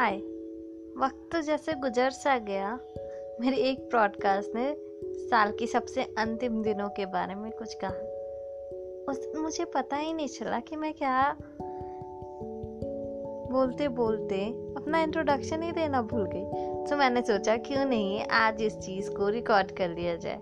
हाय 0.00 0.16
वक्त 0.96 1.28
तो 1.32 1.40
जैसे 1.40 1.72
गुजर 1.72 2.10
सा 2.10 2.38
गया। 2.38 2.78
मेरे 3.40 3.56
एक 3.56 3.80
ब्रॉडकास्ट 3.80 4.54
ने 4.54 4.74
साल 5.28 5.52
की 5.52 5.66
सबसे 5.66 6.02
अंतिम 6.02 6.62
दिनों 6.62 6.88
के 6.88 7.06
बारे 7.06 7.34
में 7.34 7.52
कुछ 7.52 7.74
कहा। 7.84 9.12
उस 9.12 9.32
मुझे 9.36 9.64
पता 9.64 9.96
ही 9.96 10.12
नहीं 10.12 10.28
चला 10.28 10.60
कि 10.60 10.76
मैं 10.76 10.94
क्या 10.94 11.36
बोलते 13.52 13.88
बोलते 13.88 14.44
अपना 14.76 15.02
इंट्रोडक्शन 15.02 15.62
ही 15.62 15.72
देना 15.72 16.02
भूल 16.02 16.26
गई। 16.34 16.44
तो 16.90 16.96
मैंने 16.96 17.22
सोचा, 17.22 17.56
क्यों 17.56 17.84
नहीं 17.84 18.24
आज 18.24 18.62
इस 18.62 18.78
चीज़ 18.78 19.10
को 19.10 19.28
रिकॉर्ड 19.28 19.70
कर 19.70 19.88
लिया 19.88 20.16
जाए। 20.16 20.40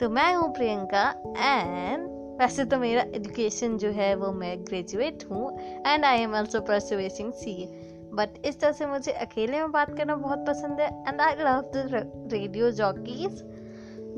तो 0.00 0.10
मैं 0.10 0.34
हूँ 0.34 0.54
प्रियंका 0.54 1.08
एंड 1.38 2.08
वैसे 2.40 2.64
तो 2.64 2.78
मेरा 2.78 3.02
एजुकेशन 3.02 3.76
जो 3.78 3.90
है 3.90 4.14
वो 4.14 4.32
मैं 4.32 4.64
ग्रेजुएट 4.64 5.24
हूँ 5.30 5.58
and 5.86 6.04
I 6.04 6.18
am 6.18 6.34
also 6.34 6.60
pursuing 6.60 7.32
C 7.32 7.85
but 8.16 8.46
इस 8.46 8.60
तरह 8.60 8.72
से 8.72 8.86
मुझे 8.86 9.12
अकेले 9.12 9.58
में 9.58 9.72
बात 9.72 9.96
करना 9.96 10.16
बहुत 10.16 10.46
पसंद 10.46 10.80
है 10.80 10.88
and 11.08 11.20
I 11.20 11.32
love 11.32 11.70
the 11.74 12.30
radio 12.32 12.70
jockeys 12.70 13.42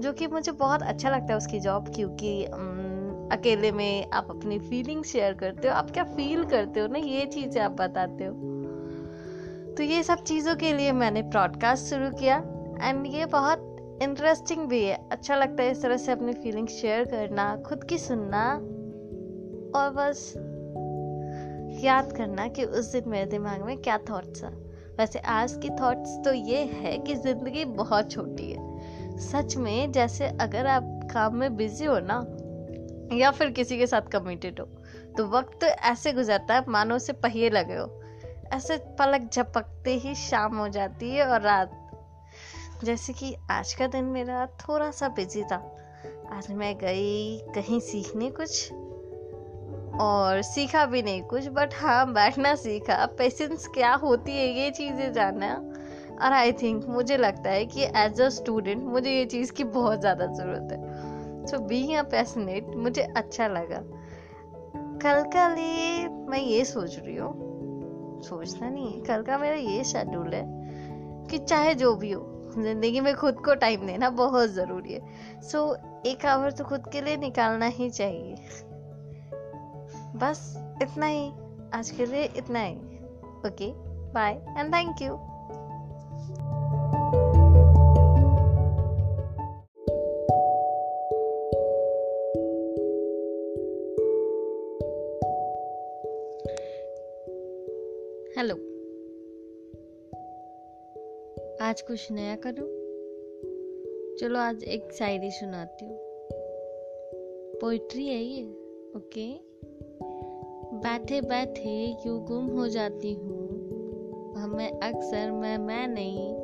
जो 0.00 0.12
कि 0.12 0.26
मुझे 0.26 0.52
बहुत 0.52 0.82
अच्छा 0.82 1.10
लगता 1.10 1.32
है 1.32 1.36
उसकी 1.36 1.60
जॉब 1.60 1.88
क्योंकि 1.94 2.44
अकेले 3.32 3.72
में 3.72 4.10
आप 4.10 4.26
अपनी 4.30 4.58
फीलिंग 4.58 5.04
शेयर 5.04 5.32
करते 5.32 5.68
हो, 5.68 5.74
आप 5.74 5.90
क्या 5.90 6.04
फील 6.04 6.44
करते 6.44 6.80
हो 6.80 6.86
ना, 6.86 6.98
ये 6.98 7.26
चीज़ें 7.26 7.62
आप 7.62 7.72
बताते 7.72 8.24
हो। 8.24 8.32
तो 9.76 9.82
ये 9.82 10.02
सब 10.02 10.22
चीज़ों 10.22 10.54
के 10.56 10.72
लिए 10.72 10.92
मैंने 10.92 11.22
प्रॉडकास्ट 11.22 11.86
शुरू 11.86 12.10
किया 12.10 12.36
एंड 12.82 13.06
ये 13.06 13.26
बहुत 13.26 13.98
इंटरेस्टिंग 14.02 14.66
भी 14.68 14.82
है। 14.84 15.08
अच्छा 15.12 15.36
लगता 15.36 15.62
है 15.62 15.70
इस 15.70 15.82
तरह 15.82 15.96
से 15.96 16.12
अपनी 16.12 16.32
फीलिंग 16.32 16.68
शेयर 16.68 17.04
करना, 17.04 17.56
खुद 17.56 17.84
की 17.84 17.98
सुनना, 17.98 18.52
और 19.78 19.90
बस 19.90 20.32
याद 21.78 22.12
करना 22.12 22.46
कि 22.48 22.64
उस 22.64 22.92
दिन 22.92 23.08
मेरे 23.08 23.26
दिमाग 23.26 23.62
में 23.62 23.76
क्या 23.78 23.98
थॉट्स 24.10 24.42
था 24.42 24.48
वैसे 24.98 25.18
आज 25.18 25.52
की 25.62 25.70
थॉट्स 25.70 26.16
तो 26.24 26.32
ये 26.32 26.62
है 26.64 26.96
कि 26.98 27.14
ज़िंदगी 27.14 27.64
बहुत 27.64 28.10
छोटी 28.10 28.50
है। 28.52 29.18
सच 29.20 29.56
में 29.56 29.92
जैसे 29.92 30.28
अगर 30.40 30.66
आप 30.66 31.08
काम 31.12 31.36
में 31.36 31.56
बिज़ी 31.56 31.84
हो 31.84 31.98
ना, 32.02 32.16
या 33.12 33.30
फिर 33.30 33.50
किसी 33.50 33.78
के 33.78 33.86
साथ 33.86 34.08
कमिटेड 34.12 34.60
हो 34.60 34.66
तो 35.16 35.26
वक्त 35.28 35.58
तो 35.60 35.66
ऐसे 35.66 36.12
गुजरता 36.12 36.54
है 36.54 36.64
मानो 36.68 36.98
से 36.98 37.12
पहिए 37.12 37.50
लगे 37.50 37.76
हो। 37.76 37.86
ऐसे 38.52 38.76
पलक 38.98 39.28
झपकते 39.32 39.94
ही 39.94 40.14
शाम 40.14 40.56
हो 40.56 40.68
जाती 40.68 41.10
है 41.10 41.26
और 41.26 41.40
रात। 41.40 41.70
जैसे 42.84 43.12
कि 43.12 43.34
आज 43.50 43.72
का 43.74 43.86
दिन 43.86 44.04
मेरा 44.04 44.46
थोड़ा 44.60 44.90
सा 44.90 45.08
बिज़ी 45.08 45.42
था। 45.42 45.56
आज 46.32 46.50
मैं 46.50 46.76
गई 46.78 47.38
कहीं 47.54 47.80
सीखने 47.80 48.30
कुछ। 48.30 48.68
और 50.00 50.42
सीखा 50.42 50.84
भी 50.86 51.02
नहीं 51.02 51.22
कुछ 51.22 51.46
बट 51.48 51.74
हाँ 51.74 52.12
बैठना 52.12 52.54
सीखा। 52.54 53.06
पेशेंस 53.06 53.66
क्या 53.66 53.94
होती 53.94 54.32
है 54.32 54.46
ये 54.58 54.70
चीज़ें 54.70 55.12
जानना? 55.12 55.54
और 56.24 56.32
आई 56.32 56.52
थिंक 56.52 56.84
मुझे 56.84 57.16
लगता 57.16 57.50
है 57.50 57.66
कि 57.66 57.82
एज 57.96 58.20
अ 58.20 58.28
स्टूडेंट 58.28 58.84
मुझे 58.84 59.10
ये 59.10 59.24
चीज़ 59.24 59.52
की 59.52 59.64
बहुत 59.64 60.00
ज़्यादा 60.00 60.26
ज़रूरत 60.26 60.68
है। 60.72 61.46
सो 61.46 61.58
बी 61.58 61.94
अ 61.94 62.02
पैसनेट 62.02 62.66
मुझे 62.76 63.02
अच्छा 63.02 63.48
लगा। 63.48 63.82
कल 65.02 65.22
का 65.22 65.48
लिए 65.54 66.08
मैं 66.08 66.38
ये 66.38 66.64
सोच 66.64 66.98
रही 66.98 67.16
हूँ। 67.16 68.22
सोचना 68.22 68.68
नहीं 68.68 68.92
है। 68.92 69.00
कल 69.00 69.22
का 69.22 69.38
मेरा 69.38 69.56
ये 69.56 69.84
शेड्यूल 69.84 70.34
है 70.34 70.44
कि 71.30 71.38
चाहे 71.38 71.74
जो 71.74 71.94
भी 71.94 72.10
हो 72.12 72.52
ज़िंदगी 72.58 73.00
में 73.00 73.14
खुद 73.14 73.34
को 73.34 73.54
टाइम 73.54 73.86
देना 73.86 74.10
बहुत 74.10 74.50
ज़रूरी 74.50 74.92
है। 74.92 75.00
सो 75.42 75.74
so, 75.74 76.06
एक 76.06 76.26
आवर 76.26 76.50
तो 76.50 76.64
खुद 76.64 76.88
के 76.92 77.00
लिए 77.00 77.16
निकालना 77.16 77.66
ही 77.66 77.90
चाहिए। 77.90 78.34
बस 80.18 80.54
इतना 80.82 81.06
ही। 81.06 81.30
आज 81.74 81.90
के 81.90 82.06
लिए 82.06 82.24
इतना 82.24 82.60
ही। 82.60 82.76
Okay 83.46 83.72
bye 84.12 84.32
and 84.32 84.74
thank 84.74 85.02
you 85.02 85.14
hello 98.38 98.54
आज 101.64 101.80
कुछ 101.80 102.12
नया 102.12 102.36
करूँ? 102.36 102.68
चलो 104.16 104.38
आज 104.38 104.64
एक 104.64 104.92
शायरी 104.92 105.30
सुनाती 105.30 105.84
हूँ। 105.84 105.96
पोइट्री 107.60 108.06
है 108.06 108.22
ये 108.22 108.42
ओके 108.96 109.47
बैठे 110.78 111.20
बैठे 111.20 111.96
यू 112.06 112.18
गुम 112.20 112.46
हो 112.46 112.68
जाती 112.68 113.14
हूँ? 113.14 113.46
हमें 114.36 114.80
अक्सर 114.80 115.30
मैं 115.30 115.58
मैं 115.58 115.88
नहीं, 115.88 116.34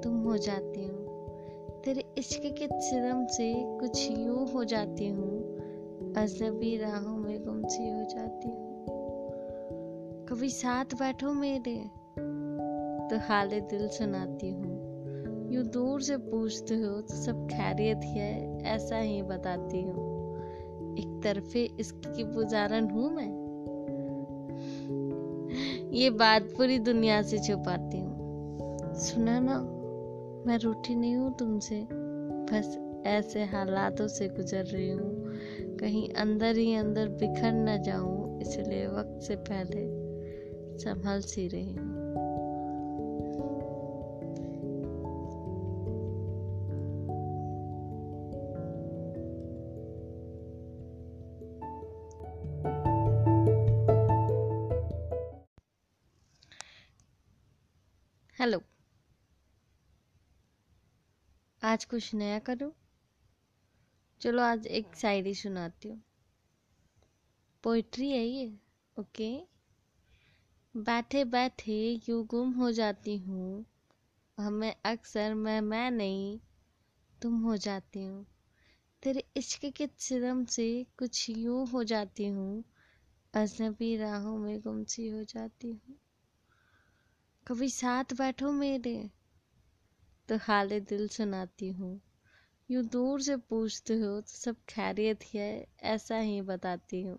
तुम 0.00 0.22
हो 0.22 0.36
जाती 0.36 0.84
हूँ। 0.84 1.02
तेरे 1.84 2.04
इश्क 2.18 2.40
के 2.44 2.80
सिरम 2.80 3.26
से 3.26 3.54
कुछ 3.80 4.10
यूँ 4.10 4.52
हो 4.52 4.64
जाती 4.64 5.08
हूँ 5.08 5.38
अजनबी 6.16 6.76
राहों 6.76 7.16
में 7.16 7.42
गुमसी 7.44 7.90
हो 7.90 8.04
जाती 8.04 8.48
हूँ। 8.48 10.26
कभी 10.28 10.48
साथ 10.48 10.84
बैठो 10.84 11.32
मेरे 11.32 11.76
तो 13.08 13.18
हाल 13.18 13.48
दिल 13.48 13.88
सुनाती 13.88 14.50
हूँ। 14.50 15.50
यूँ 15.52 15.64
दूर 15.64 16.02
से 16.02 16.16
पूछते 16.16 16.74
हो 16.74 17.00
तो 17.00 17.14
सब 17.14 17.46
खैरियत 17.46 18.00
है, 18.04 18.62
ऐसा 18.64 18.98
ही 18.98 19.22
बताती 19.22 19.82
हूँ। 19.82 20.12
एक 20.98 21.20
तरफे 21.24 21.64
इसकी 21.80 22.24
गुजारन 22.24 22.90
हूँ 22.90 23.10
मैं। 23.10 23.41
ये 25.92 26.10
बात 26.10 26.42
पूरी 26.42 26.78
दुनिया 26.78 27.22
से 27.22 27.38
छुपाती 27.38 27.98
हूँ। 28.00 28.94
सुना 28.94 29.40
ना, 29.40 29.58
मैं 30.46 30.58
रूठी 30.58 30.94
नहीं 30.94 31.16
हूँ 31.16 31.36
तुमसे। 31.38 31.86
बस 32.52 33.02
ऐसे 33.06 33.44
हालातों 33.44 34.08
से 34.08 34.28
गुजर 34.28 34.64
रही 34.64 34.90
हूँ। 34.90 35.36
कहीं 35.76 36.08
अंदर 36.08 36.56
ही 36.56 36.74
अंदर 36.74 37.08
बिखर 37.08 37.52
न 37.52 37.82
जाऊँ, 37.82 38.40
इसलिए 38.40 38.86
वक्त 38.86 39.22
से 39.22 39.36
पहले 39.36 39.86
संभल 40.78 41.20
सी 41.20 41.48
रही 41.48 41.72
हूँ। 41.72 42.02
हेलो। 58.42 58.62
आज 61.64 61.84
कुछ 61.84 62.14
नया 62.14 62.38
करूँ? 62.38 62.72
चलो 64.20 64.42
आज 64.42 64.66
एक 64.66 64.86
शायरी 64.96 65.34
सुनाती 65.34 65.88
हूँ। 65.88 66.02
पोइट्री 67.62 68.10
है 68.10 68.24
ये 68.24 68.52
ओके 68.98 69.38
बैठे 70.76 71.24
बैठे 71.24 72.00
यूँ 72.08 72.26
गुम 72.26 72.52
हो 72.52 72.72
जाती 72.72 73.16
हूँ। 73.18 73.64
हमें 74.38 74.74
अक्सर 74.84 75.34
मैं 75.34 75.60
मैं 75.60 75.90
नहीं, 75.90 76.38
तुम 77.22 77.40
हो 77.42 77.56
जाती 77.56 78.04
हूँ। 78.04 78.26
तेरे 79.02 79.24
इश्क 79.36 79.66
के 79.76 79.88
सिरम 79.98 80.44
से 80.44 80.86
कुछ 80.98 81.30
यूँ 81.30 81.66
हो 81.66 81.84
जाती 81.84 82.26
हूँ। 82.26 82.64
अजनबी 83.34 83.96
राहों 83.96 84.38
में 84.38 84.60
गुमसी 84.60 85.08
हो 85.08 85.24
जाती 85.24 85.70
हूँ। 85.70 86.01
कभी 87.46 87.68
साथ 87.68 88.04
बैठो 88.04 88.52
मेरे? 88.52 89.10
तो 90.28 90.36
हाल 90.36 90.68
दिल 90.80 91.08
सुनाती 91.08 91.68
हूँ। 91.68 92.00
यूँ 92.70 92.84
दूर 92.84 93.22
से 93.22 93.36
पूछते 93.36 93.94
हो 93.94 94.20
तो 94.20 94.26
सब 94.26 94.56
खैरियत 94.68 95.18
ही 95.24 95.38
है, 95.38 95.66
ऐसा 95.82 96.16
ही 96.16 96.42
बताती 96.42 97.02
हूँ। 97.02 97.18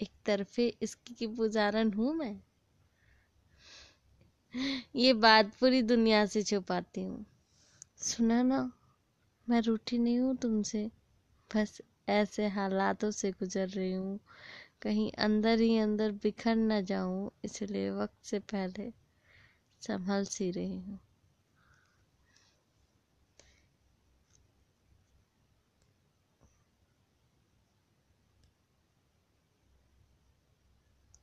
एक 0.00 0.10
तरफे 0.26 0.76
इसकी 0.82 1.14
की 1.14 1.26
गुजारन 1.26 1.92
हूँ 1.92 2.14
मैं। 2.14 2.40
ये 4.96 5.12
बात 5.12 5.46
पूरी 5.60 5.82
दुनिया 5.82 6.26
से 6.26 6.42
छुपाती 6.42 7.02
हूँ। 7.02 7.26
सुना 7.96 8.42
ना, 8.42 8.72
मैं 9.48 9.60
रूठी 9.60 9.98
नहीं 9.98 10.18
हूँ 10.18 10.36
तुमसे। 10.36 10.90
बस 11.56 11.80
ऐसे 12.08 12.48
हालातों 12.48 13.10
से 13.10 13.30
गुजर 13.30 13.68
रही 13.68 13.92
हूँ। 13.92 14.20
कहीं 14.82 15.12
अंदर 15.12 15.60
ही 15.60 15.78
अंदर 15.78 16.12
बिखर 16.12 16.56
न 16.56 16.84
जाऊँ, 16.84 17.30
इसलिए 17.44 17.90
वक्त 17.90 18.24
से 18.24 18.38
पहले 18.38 19.05
संभल 19.82 20.24
सी 20.24 20.50
रही 20.50 20.76
हूँ। 20.78 20.98